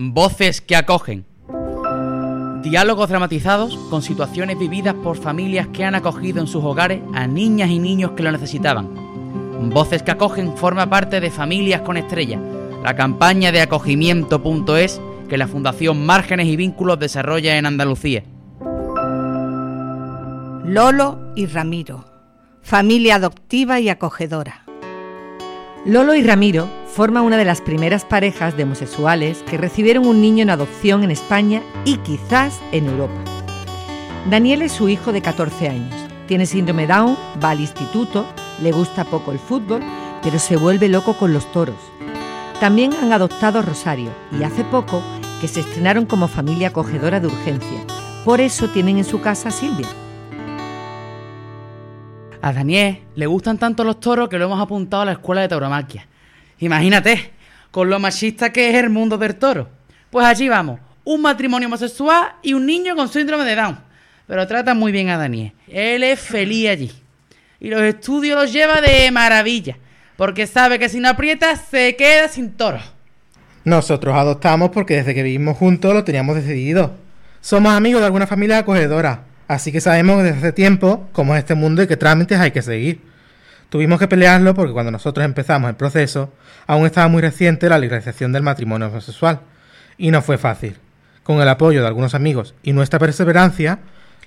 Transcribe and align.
Voces 0.00 0.60
que 0.60 0.76
acogen. 0.76 1.26
Diálogos 2.62 3.08
dramatizados 3.08 3.76
con 3.90 4.00
situaciones 4.00 4.56
vividas 4.56 4.94
por 4.94 5.16
familias 5.16 5.66
que 5.72 5.84
han 5.84 5.96
acogido 5.96 6.40
en 6.40 6.46
sus 6.46 6.62
hogares 6.62 7.00
a 7.14 7.26
niñas 7.26 7.68
y 7.70 7.80
niños 7.80 8.12
que 8.12 8.22
lo 8.22 8.30
necesitaban. 8.30 8.88
Voces 9.70 10.04
que 10.04 10.12
acogen 10.12 10.56
forma 10.56 10.88
parte 10.88 11.18
de 11.18 11.32
Familias 11.32 11.80
con 11.80 11.96
Estrella, 11.96 12.38
la 12.84 12.94
campaña 12.94 13.50
de 13.50 13.60
acogimiento.es 13.60 15.00
que 15.28 15.36
la 15.36 15.48
Fundación 15.48 16.06
Márgenes 16.06 16.46
y 16.46 16.54
Vínculos 16.54 17.00
desarrolla 17.00 17.58
en 17.58 17.66
Andalucía. 17.66 18.22
Lolo 20.64 21.32
y 21.34 21.46
Ramiro, 21.46 22.04
familia 22.62 23.16
adoptiva 23.16 23.80
y 23.80 23.88
acogedora. 23.88 24.64
Lolo 25.84 26.14
y 26.14 26.22
Ramiro 26.22 26.77
forman 26.98 27.22
una 27.22 27.36
de 27.36 27.44
las 27.44 27.60
primeras 27.60 28.04
parejas 28.04 28.56
de 28.56 28.64
homosexuales 28.64 29.44
que 29.44 29.56
recibieron 29.56 30.04
un 30.04 30.20
niño 30.20 30.42
en 30.42 30.50
adopción 30.50 31.04
en 31.04 31.12
España 31.12 31.62
y 31.84 31.98
quizás 31.98 32.60
en 32.72 32.86
Europa. 32.86 33.14
Daniel 34.28 34.62
es 34.62 34.72
su 34.72 34.88
hijo 34.88 35.12
de 35.12 35.22
14 35.22 35.68
años. 35.68 35.94
Tiene 36.26 36.44
síndrome 36.44 36.88
Down, 36.88 37.16
va 37.40 37.50
al 37.50 37.60
instituto, 37.60 38.26
le 38.60 38.72
gusta 38.72 39.04
poco 39.04 39.30
el 39.30 39.38
fútbol, 39.38 39.80
pero 40.24 40.40
se 40.40 40.56
vuelve 40.56 40.88
loco 40.88 41.16
con 41.16 41.32
los 41.32 41.52
toros. 41.52 41.76
También 42.58 42.92
han 42.94 43.12
adoptado 43.12 43.60
a 43.60 43.62
Rosario 43.62 44.10
y 44.36 44.42
hace 44.42 44.64
poco 44.64 45.00
que 45.40 45.46
se 45.46 45.60
estrenaron 45.60 46.04
como 46.04 46.26
familia 46.26 46.70
acogedora 46.70 47.20
de 47.20 47.28
urgencia. 47.28 47.78
Por 48.24 48.40
eso 48.40 48.70
tienen 48.70 48.98
en 48.98 49.04
su 49.04 49.20
casa 49.20 49.50
a 49.50 49.52
Silvia. 49.52 49.86
A 52.42 52.52
Daniel 52.52 53.04
le 53.14 53.26
gustan 53.26 53.56
tanto 53.56 53.84
los 53.84 54.00
toros 54.00 54.28
que 54.28 54.36
lo 54.36 54.46
hemos 54.46 54.60
apuntado 54.60 55.02
a 55.04 55.06
la 55.06 55.12
escuela 55.12 55.42
de 55.42 55.48
tauromaquia. 55.48 56.08
Imagínate, 56.60 57.30
con 57.70 57.90
lo 57.90 57.98
machista 57.98 58.52
que 58.52 58.70
es 58.70 58.74
el 58.76 58.90
mundo 58.90 59.18
del 59.18 59.36
toro. 59.36 59.68
Pues 60.10 60.26
allí 60.26 60.48
vamos, 60.48 60.80
un 61.04 61.22
matrimonio 61.22 61.68
homosexual 61.68 62.34
y 62.42 62.54
un 62.54 62.66
niño 62.66 62.96
con 62.96 63.08
síndrome 63.08 63.44
de 63.44 63.54
Down. 63.54 63.78
Pero 64.26 64.46
trata 64.46 64.74
muy 64.74 64.92
bien 64.92 65.08
a 65.08 65.16
Daniel. 65.16 65.52
Él 65.68 66.02
es 66.02 66.20
feliz 66.20 66.68
allí. 66.68 66.92
Y 67.60 67.70
los 67.70 67.82
estudios 67.82 68.40
los 68.40 68.52
lleva 68.52 68.80
de 68.80 69.10
maravilla, 69.10 69.76
porque 70.16 70.46
sabe 70.46 70.78
que 70.78 70.88
si 70.88 71.00
no 71.00 71.08
aprieta 71.08 71.56
se 71.56 71.96
queda 71.96 72.28
sin 72.28 72.52
toro. 72.52 72.78
Nosotros 73.64 74.14
adoptamos 74.14 74.70
porque 74.70 74.96
desde 74.96 75.14
que 75.14 75.22
vivimos 75.22 75.56
juntos 75.56 75.92
lo 75.92 76.04
teníamos 76.04 76.36
decidido. 76.36 76.94
Somos 77.40 77.72
amigos 77.72 78.00
de 78.00 78.06
alguna 78.06 78.26
familia 78.26 78.58
acogedora, 78.58 79.24
así 79.46 79.72
que 79.72 79.80
sabemos 79.80 80.22
desde 80.22 80.38
hace 80.38 80.52
tiempo 80.52 81.08
cómo 81.12 81.34
es 81.34 81.40
este 81.40 81.54
mundo 81.54 81.82
y 81.82 81.86
qué 81.86 81.96
trámites 81.96 82.38
hay 82.38 82.50
que 82.50 82.62
seguir. 82.62 83.00
Tuvimos 83.68 83.98
que 83.98 84.08
pelearlo 84.08 84.54
porque 84.54 84.72
cuando 84.72 84.90
nosotros 84.90 85.24
empezamos 85.24 85.68
el 85.68 85.76
proceso, 85.76 86.32
aún 86.66 86.86
estaba 86.86 87.08
muy 87.08 87.20
reciente 87.20 87.68
la 87.68 87.78
legalización 87.78 88.32
del 88.32 88.42
matrimonio 88.42 88.88
homosexual, 88.88 89.40
y 89.98 90.10
no 90.10 90.22
fue 90.22 90.38
fácil. 90.38 90.76
Con 91.22 91.42
el 91.42 91.48
apoyo 91.48 91.82
de 91.82 91.86
algunos 91.86 92.14
amigos 92.14 92.54
y 92.62 92.72
nuestra 92.72 92.98
perseverancia, 92.98 93.80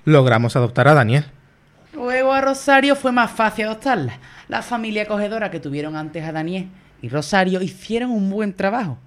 logramos 0.04 0.54
adoptar 0.54 0.86
a 0.86 0.94
Daniel. 0.94 1.24
Luego 1.92 2.32
a 2.32 2.40
Rosario 2.40 2.94
fue 2.94 3.10
más 3.10 3.32
fácil 3.32 3.66
adoptarla. 3.66 4.18
La 4.48 4.62
familia 4.62 5.02
acogedora 5.02 5.50
que 5.50 5.60
tuvieron 5.60 5.96
antes 5.96 6.24
a 6.24 6.32
Daniel 6.32 6.68
y 7.00 7.08
Rosario 7.08 7.60
hicieron 7.60 8.10
un 8.10 8.30
buen 8.30 8.54
trabajo. 8.54 8.98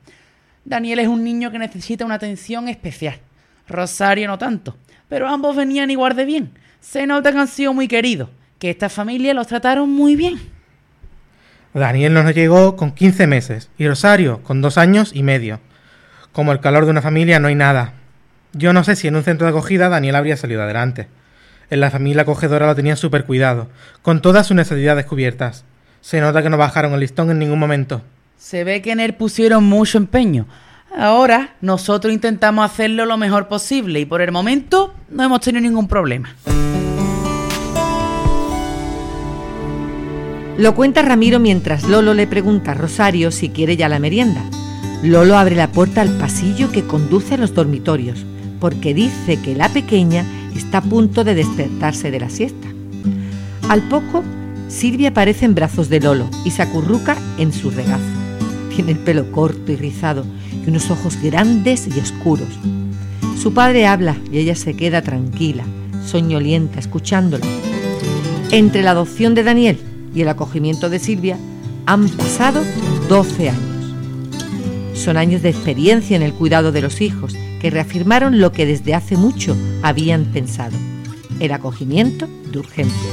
Daniel 0.66 1.00
es 1.00 1.08
un 1.08 1.24
niño 1.24 1.52
que 1.52 1.60
necesita 1.60 2.06
una 2.06 2.16
atención 2.16 2.68
especial. 2.68 3.20
Rosario 3.68 4.28
no 4.28 4.38
tanto, 4.38 4.76
pero 5.08 5.28
ambos 5.28 5.56
venían 5.56 5.90
igual 5.92 6.16
de 6.16 6.26
bien. 6.26 6.52
Se 6.82 7.08
nota 7.08 7.32
que 7.32 7.38
han 7.38 7.48
sido 7.48 7.74
muy 7.74 7.88
queridos, 7.88 8.30
que 8.66 8.72
esta 8.72 8.90
familia 8.90 9.36
los 9.36 9.46
trataron 9.46 9.92
muy 9.92 10.16
bien. 10.16 10.42
Daniel 11.76 12.16
nos 12.16 12.34
llegó 12.34 12.76
con 12.76 12.94
15 12.94 13.28
meses 13.28 13.70
y 13.78 13.88
Rosario 13.88 14.42
con 14.42 14.60
dos 14.60 14.80
años 14.80 15.12
y 15.14 15.22
medio. 15.22 15.60
Como 16.32 16.52
el 16.52 16.62
calor 16.62 16.86
de 16.86 16.90
una 16.90 17.04
familia 17.04 17.40
no 17.40 17.48
hay 17.48 17.54
nada. 17.54 17.94
Yo 18.54 18.74
no 18.74 18.84
sé 18.84 18.96
si 18.96 19.08
en 19.08 19.18
un 19.18 19.24
centro 19.24 19.46
de 19.46 19.52
acogida 19.52 19.88
Daniel 19.88 20.16
habría 20.16 20.36
salido 20.36 20.64
adelante. 20.64 21.08
En 21.70 21.80
la 21.80 21.92
familia 21.92 22.24
acogedora 22.24 22.66
lo 22.66 22.76
tenían 22.76 22.98
súper 22.98 23.26
cuidado, 23.26 23.70
con 24.02 24.20
todas 24.20 24.48
sus 24.48 24.56
necesidades 24.56 25.06
cubiertas. 25.06 25.64
Se 26.02 26.20
nota 26.20 26.42
que 26.42 26.50
no 26.50 26.58
bajaron 26.58 26.94
el 26.94 27.02
listón 27.02 27.30
en 27.30 27.38
ningún 27.38 27.60
momento. 27.60 28.02
Se 28.36 28.64
ve 28.64 28.82
que 28.82 28.94
en 28.94 29.00
él 29.00 29.14
pusieron 29.14 29.64
mucho 29.64 30.00
empeño. 30.00 30.48
Ahora 30.98 31.54
nosotros 31.62 32.12
intentamos 32.12 32.66
hacerlo 32.66 33.06
lo 33.06 33.18
mejor 33.18 33.48
posible 33.48 34.00
y 34.00 34.06
por 34.06 34.24
el 34.24 34.32
momento 34.32 34.96
no 35.12 35.24
hemos 35.24 35.42
tenido 35.42 35.62
ningún 35.62 35.88
problema. 35.88 36.36
Lo 40.58 40.74
cuenta 40.74 41.02
Ramiro 41.02 41.42
mientras 41.42 41.84
Lolo 41.84 42.14
le 42.14 42.28
pregunta 42.28 42.72
a 42.72 42.76
Rosario 42.76 43.30
si 43.30 43.50
quiere 43.50 43.76
ya 43.76 43.90
la 43.90 44.00
merienda. 44.00 44.42
Lolo 45.04 45.38
abre 45.38 45.54
la 45.54 45.70
puerta 45.70 46.02
al 46.02 46.18
pasillo 46.18 46.72
que 46.72 46.86
conduce 46.86 47.34
a 47.34 47.38
los 47.38 47.54
dormitorios, 47.54 48.26
porque 48.62 48.94
dice 48.94 49.38
que 49.42 49.54
la 49.54 49.68
pequeña 49.68 50.24
está 50.56 50.78
a 50.78 50.82
punto 50.82 51.26
de 51.26 51.36
despertarse 51.36 52.10
de 52.10 52.22
la 52.22 52.30
siesta. 52.30 52.70
Al 53.68 53.82
poco, 53.90 54.24
Silvia 54.70 55.10
aparece 55.10 55.44
en 55.44 55.56
brazos 55.56 55.90
de 55.90 56.00
Lolo 56.00 56.30
y 56.46 56.52
se 56.52 56.62
acurruca 56.62 57.18
en 57.38 57.52
su 57.52 57.70
regazo. 57.70 58.06
Tiene 58.74 58.94
el 58.94 59.00
pelo 59.00 59.30
corto 59.34 59.74
y 59.74 59.76
rizado 59.76 60.26
y 60.66 60.70
unos 60.70 60.90
ojos 60.90 61.22
grandes 61.22 61.86
y 61.86 62.00
oscuros. 62.00 62.48
Su 63.38 63.54
padre 63.54 63.88
habla 63.88 64.16
y 64.32 64.38
ella 64.38 64.56
se 64.56 64.74
queda 64.74 65.02
tranquila, 65.02 65.66
soñolienta, 66.06 66.80
escuchándolo. 66.80 67.46
Entre 68.52 68.84
la 68.84 68.92
adopción 68.92 69.36
de 69.36 69.44
Daniel 69.44 69.80
y 70.16 70.22
el 70.22 70.30
acogimiento 70.30 70.90
de 70.90 70.98
Silvia 70.98 71.38
han 71.86 72.10
pasado 72.10 72.64
12 73.10 73.50
años. 73.50 74.98
Son 74.98 75.18
años 75.18 75.42
de 75.44 75.50
experiencia 75.50 76.16
en 76.16 76.24
el 76.24 76.34
cuidado 76.34 76.72
de 76.72 76.82
los 76.82 77.02
hijos 77.02 77.36
que 77.62 77.70
reafirmaron 77.70 78.40
lo 78.40 78.52
que 78.52 78.66
desde 78.66 78.96
hace 78.96 79.18
mucho 79.18 79.56
habían 79.84 80.26
pensado, 80.26 80.76
el 81.40 81.52
acogimiento 81.52 82.28
de 82.52 82.60
urgencia. 82.60 83.12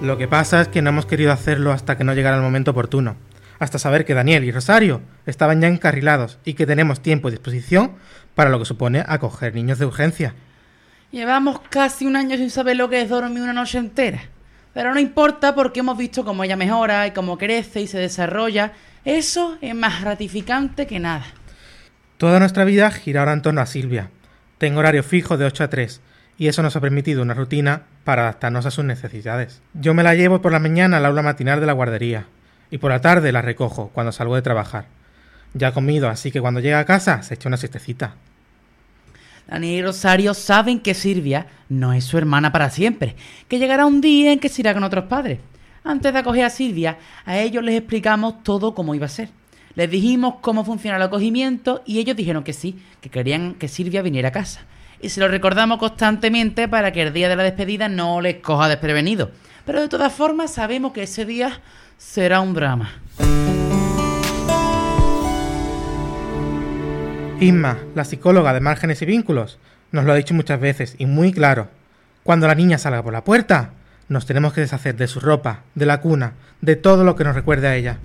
Lo 0.00 0.18
que 0.18 0.28
pasa 0.28 0.60
es 0.60 0.68
que 0.68 0.82
no 0.82 0.90
hemos 0.90 1.06
querido 1.06 1.32
hacerlo 1.32 1.72
hasta 1.72 1.96
que 1.96 2.04
no 2.04 2.14
llegara 2.14 2.36
el 2.36 2.42
momento 2.42 2.72
oportuno, 2.72 3.16
hasta 3.58 3.78
saber 3.78 4.04
que 4.04 4.14
Daniel 4.14 4.44
y 4.44 4.52
Rosario 4.52 5.00
estaban 5.26 5.60
ya 5.60 5.68
encarrilados 5.68 6.38
y 6.44 6.54
que 6.54 6.66
tenemos 6.66 7.00
tiempo 7.00 7.28
y 7.28 7.32
disposición 7.32 7.92
para 8.34 8.50
lo 8.50 8.58
que 8.58 8.64
supone 8.64 9.04
acoger 9.06 9.54
niños 9.54 9.78
de 9.78 9.86
urgencia. 9.86 10.34
Llevamos 11.10 11.60
casi 11.70 12.06
un 12.06 12.16
año 12.16 12.36
sin 12.36 12.50
saber 12.50 12.76
lo 12.76 12.88
que 12.88 13.02
es 13.02 13.08
dormir 13.08 13.42
una 13.42 13.52
noche 13.52 13.78
entera. 13.78 14.22
Pero 14.74 14.94
no 14.94 15.00
importa 15.00 15.54
porque 15.54 15.80
hemos 15.80 15.98
visto 15.98 16.24
cómo 16.24 16.44
ella 16.44 16.56
mejora 16.56 17.06
y 17.06 17.10
cómo 17.10 17.38
crece 17.38 17.80
y 17.80 17.86
se 17.86 17.98
desarrolla. 17.98 18.72
Eso 19.04 19.58
es 19.60 19.74
más 19.74 20.00
gratificante 20.00 20.86
que 20.86 20.98
nada. 20.98 21.26
Toda 22.16 22.38
nuestra 22.38 22.64
vida 22.64 22.90
gira 22.90 23.20
ahora 23.20 23.32
en 23.32 23.42
torno 23.42 23.60
a 23.60 23.66
Silvia. 23.66 24.10
Tengo 24.58 24.80
horario 24.80 25.02
fijo 25.02 25.36
de 25.36 25.44
8 25.44 25.64
a 25.64 25.68
3 25.68 26.00
y 26.38 26.48
eso 26.48 26.62
nos 26.62 26.76
ha 26.76 26.80
permitido 26.80 27.22
una 27.22 27.34
rutina 27.34 27.82
para 28.04 28.22
adaptarnos 28.22 28.64
a 28.64 28.70
sus 28.70 28.84
necesidades. 28.84 29.60
Yo 29.74 29.92
me 29.94 30.02
la 30.02 30.14
llevo 30.14 30.40
por 30.40 30.52
la 30.52 30.58
mañana 30.58 30.96
al 30.98 31.06
aula 31.06 31.22
matinal 31.22 31.60
de 31.60 31.66
la 31.66 31.72
guardería 31.72 32.26
y 32.70 32.78
por 32.78 32.90
la 32.90 33.00
tarde 33.00 33.32
la 33.32 33.42
recojo 33.42 33.90
cuando 33.92 34.12
salgo 34.12 34.34
de 34.34 34.42
trabajar. 34.42 34.86
Ya 35.54 35.68
ha 35.68 35.72
comido, 35.72 36.08
así 36.08 36.30
que 36.30 36.40
cuando 36.40 36.60
llega 36.60 36.78
a 36.78 36.86
casa 36.86 37.22
se 37.22 37.34
echa 37.34 37.48
una 37.48 37.58
siestecita. 37.58 38.14
Daniel 39.46 39.78
y 39.78 39.82
Rosario 39.82 40.34
saben 40.34 40.80
que 40.80 40.94
Silvia 40.94 41.46
no 41.68 41.92
es 41.92 42.04
su 42.04 42.18
hermana 42.18 42.52
para 42.52 42.70
siempre, 42.70 43.16
que 43.48 43.58
llegará 43.58 43.86
un 43.86 44.00
día 44.00 44.32
en 44.32 44.38
que 44.38 44.48
se 44.48 44.62
irá 44.62 44.74
con 44.74 44.84
otros 44.84 45.04
padres. 45.04 45.38
Antes 45.84 46.12
de 46.12 46.18
acoger 46.18 46.44
a 46.44 46.50
Silvia, 46.50 46.98
a 47.24 47.38
ellos 47.38 47.64
les 47.64 47.76
explicamos 47.76 48.42
todo 48.42 48.74
cómo 48.74 48.94
iba 48.94 49.06
a 49.06 49.10
ser. 49.10 49.30
Les 49.74 49.90
dijimos 49.90 50.34
cómo 50.40 50.64
funciona 50.64 50.96
el 50.96 51.02
acogimiento 51.02 51.82
y 51.86 51.98
ellos 51.98 52.16
dijeron 52.16 52.44
que 52.44 52.52
sí, 52.52 52.78
que 53.00 53.10
querían 53.10 53.54
que 53.54 53.68
Silvia 53.68 54.02
viniera 54.02 54.28
a 54.28 54.32
casa. 54.32 54.60
Y 55.00 55.08
se 55.08 55.20
lo 55.20 55.28
recordamos 55.28 55.78
constantemente 55.78 56.68
para 56.68 56.92
que 56.92 57.02
el 57.02 57.12
día 57.12 57.28
de 57.28 57.36
la 57.36 57.42
despedida 57.42 57.88
no 57.88 58.20
les 58.20 58.36
coja 58.36 58.68
desprevenido. 58.68 59.32
Pero 59.64 59.80
de 59.80 59.88
todas 59.88 60.12
formas 60.12 60.52
sabemos 60.52 60.92
que 60.92 61.04
ese 61.04 61.24
día 61.24 61.60
será 61.96 62.40
un 62.40 62.54
drama. 62.54 62.92
Isma, 67.42 67.78
la 67.96 68.04
psicóloga 68.04 68.54
de 68.54 68.60
márgenes 68.60 69.02
y 69.02 69.04
vínculos, 69.04 69.58
nos 69.90 70.04
lo 70.04 70.12
ha 70.12 70.16
dicho 70.16 70.32
muchas 70.32 70.60
veces 70.60 70.94
y 70.98 71.06
muy 71.06 71.32
claro. 71.32 71.66
Cuando 72.22 72.46
la 72.46 72.54
niña 72.54 72.78
salga 72.78 73.02
por 73.02 73.12
la 73.12 73.24
puerta, 73.24 73.70
nos 74.08 74.26
tenemos 74.26 74.52
que 74.52 74.60
deshacer 74.60 74.94
de 74.94 75.08
su 75.08 75.18
ropa, 75.18 75.64
de 75.74 75.84
la 75.84 76.00
cuna, 76.00 76.34
de 76.60 76.76
todo 76.76 77.02
lo 77.02 77.16
que 77.16 77.24
nos 77.24 77.34
recuerde 77.34 77.66
a 77.66 77.74
ella. 77.74 77.98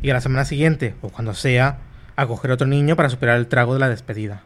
Y 0.00 0.08
a 0.08 0.14
la 0.14 0.22
semana 0.22 0.46
siguiente, 0.46 0.94
o 1.02 1.10
cuando 1.10 1.34
sea, 1.34 1.76
acoger 2.16 2.52
otro 2.52 2.66
niño 2.66 2.96
para 2.96 3.10
superar 3.10 3.36
el 3.36 3.48
trago 3.48 3.74
de 3.74 3.80
la 3.80 3.90
despedida. 3.90 4.44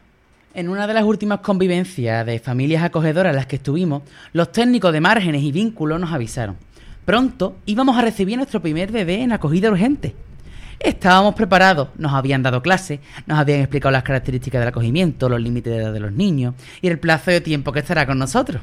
En 0.53 0.67
una 0.67 0.85
de 0.85 0.93
las 0.93 1.05
últimas 1.05 1.39
convivencias 1.39 2.25
de 2.25 2.39
familias 2.39 2.83
acogedoras 2.83 3.31
en 3.31 3.37
las 3.37 3.45
que 3.45 3.55
estuvimos, 3.55 4.03
los 4.33 4.51
técnicos 4.51 4.91
de 4.91 4.99
márgenes 4.99 5.43
y 5.43 5.53
vínculos 5.53 5.97
nos 5.97 6.11
avisaron. 6.11 6.57
Pronto 7.05 7.55
íbamos 7.65 7.97
a 7.97 8.01
recibir 8.01 8.33
a 8.33 8.37
nuestro 8.37 8.61
primer 8.61 8.91
bebé 8.91 9.21
en 9.21 9.31
acogida 9.31 9.69
urgente. 9.69 10.13
Estábamos 10.79 11.35
preparados, 11.35 11.89
nos 11.97 12.13
habían 12.13 12.43
dado 12.43 12.61
clase, 12.61 12.99
nos 13.25 13.39
habían 13.39 13.59
explicado 13.59 13.91
las 13.91 14.03
características 14.03 14.59
del 14.59 14.69
acogimiento, 14.69 15.29
los 15.29 15.41
límites 15.41 15.73
de 15.73 15.81
edad 15.81 15.93
de 15.93 15.99
los 15.99 16.11
niños 16.11 16.55
y 16.81 16.87
el 16.87 16.99
plazo 16.99 17.31
de 17.31 17.41
tiempo 17.41 17.71
que 17.71 17.79
estará 17.79 18.05
con 18.05 18.19
nosotros. 18.19 18.61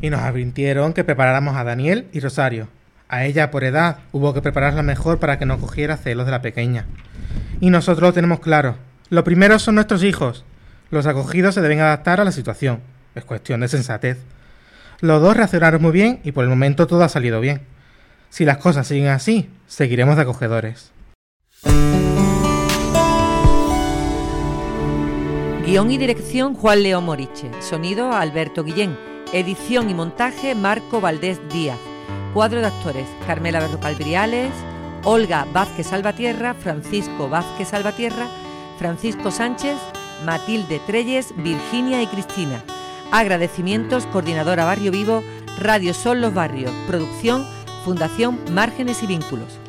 Y 0.00 0.10
nos 0.10 0.20
advirtieron 0.20 0.92
que 0.92 1.04
preparáramos 1.04 1.56
a 1.56 1.64
Daniel 1.64 2.08
y 2.12 2.20
Rosario. 2.20 2.68
A 3.08 3.24
ella, 3.24 3.50
por 3.50 3.62
edad, 3.62 3.98
hubo 4.10 4.32
que 4.32 4.40
prepararla 4.40 4.82
mejor 4.82 5.18
para 5.18 5.38
que 5.38 5.46
no 5.46 5.58
cogiera 5.58 5.96
celos 5.96 6.24
de 6.26 6.32
la 6.32 6.42
pequeña. 6.42 6.86
Y 7.60 7.70
nosotros 7.70 8.08
lo 8.08 8.12
tenemos 8.12 8.40
claro, 8.40 8.76
Lo 9.10 9.22
primero 9.22 9.58
son 9.58 9.74
nuestros 9.74 10.02
hijos. 10.02 10.44
Los 10.90 11.06
acogidos 11.06 11.54
se 11.54 11.60
deben 11.60 11.80
adaptar 11.80 12.20
a 12.20 12.24
la 12.24 12.32
situación. 12.32 12.80
Es 13.14 13.24
cuestión 13.24 13.60
de 13.60 13.68
sensatez. 13.68 14.18
Los 15.00 15.20
dos 15.20 15.36
reaccionaron 15.36 15.82
muy 15.82 15.92
bien 15.92 16.20
y 16.24 16.32
por 16.32 16.44
el 16.44 16.50
momento 16.50 16.86
todo 16.86 17.04
ha 17.04 17.08
salido 17.10 17.40
bien. 17.40 17.60
Si 18.30 18.46
las 18.46 18.56
cosas 18.56 18.86
siguen 18.86 19.08
así, 19.08 19.50
seguiremos 19.66 20.16
de 20.16 20.22
acogedores. 20.22 20.92
Guión 25.72 25.90
y 25.90 25.96
dirección 25.96 26.54
Juan 26.54 26.82
León 26.82 27.04
Moriche. 27.04 27.50
Sonido 27.62 28.12
Alberto 28.12 28.64
Guillén. 28.64 28.98
Edición 29.32 29.88
y 29.88 29.94
montaje 29.94 30.54
Marco 30.54 31.00
Valdés 31.00 31.40
Díaz. 31.50 31.78
Cuadro 32.34 32.60
de 32.60 32.66
actores 32.66 33.08
Carmela 33.26 33.60
Berrocal 33.60 33.96
Olga 35.04 35.46
Vázquez 35.52 35.86
Salvatierra, 35.86 36.54
Francisco 36.54 37.28
Vázquez 37.28 37.68
Salvatierra, 37.68 38.28
Francisco 38.78 39.30
Sánchez, 39.30 39.78
Matilde 40.24 40.80
Treyes, 40.86 41.32
Virginia 41.36 42.02
y 42.02 42.06
Cristina. 42.06 42.62
Agradecimientos, 43.10 44.06
Coordinadora 44.06 44.64
Barrio 44.64 44.92
Vivo, 44.92 45.22
Radio 45.58 45.94
Sol 45.94 46.20
Los 46.20 46.34
Barrios, 46.34 46.72
Producción, 46.86 47.46
Fundación 47.84 48.38
Márgenes 48.52 49.02
y 49.02 49.06
Vínculos. 49.06 49.61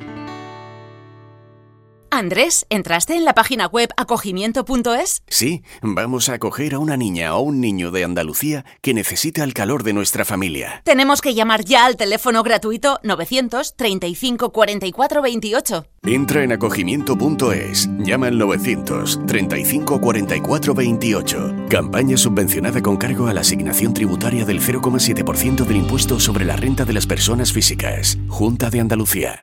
Andrés, 2.16 2.68
¿entraste 2.70 3.16
en 3.16 3.26
la 3.26 3.34
página 3.34 3.66
web 3.66 3.90
acogimiento.es? 3.98 5.24
Sí, 5.28 5.64
vamos 5.82 6.30
a 6.30 6.34
acoger 6.34 6.76
a 6.76 6.78
una 6.78 6.96
niña 6.96 7.36
o 7.36 7.42
un 7.42 7.60
niño 7.60 7.90
de 7.90 8.04
Andalucía 8.04 8.66
que 8.82 8.94
necesita 8.94 9.44
el 9.44 9.56
calor 9.56 9.82
de 9.82 9.94
nuestra 9.94 10.24
familia. 10.24 10.84
Tenemos 10.86 11.22
que 11.22 11.34
llamar 11.34 11.66
ya 11.66 11.86
al 11.86 11.98
teléfono 11.98 12.44
gratuito 12.44 13.00
935 13.02 14.52
44 14.52 15.22
28. 15.24 15.86
Entra 16.04 16.44
en 16.44 16.52
acogimiento.es, 16.52 17.90
llama 17.98 18.28
al 18.28 18.38
935 18.38 20.00
44 20.00 20.74
28. 20.76 21.56
Campaña 21.68 22.16
subvencionada 22.16 22.84
con 22.84 22.98
cargo 22.98 23.26
a 23.26 23.34
la 23.34 23.42
asignación 23.42 23.92
tributaria 23.96 24.46
del 24.46 24.62
0,7% 24.62 25.66
del 25.66 25.78
impuesto 25.78 26.20
sobre 26.20 26.46
la 26.46 26.58
renta 26.58 26.86
de 26.86 26.94
las 26.94 27.08
personas 27.08 27.52
físicas. 27.52 28.20
Junta 28.28 28.70
de 28.70 28.82
Andalucía. 28.82 29.40